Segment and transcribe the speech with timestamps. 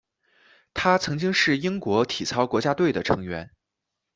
[0.73, 3.51] 他曾经是英国体操国家队的成员。